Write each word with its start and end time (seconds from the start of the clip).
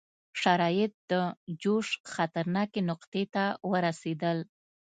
شرایط 0.41 0.91
د 1.11 1.13
جوش 1.61 1.87
خطرناکې 2.13 2.81
نقطې 2.89 3.23
ته 3.33 3.43
ورسېدل. 3.71 4.37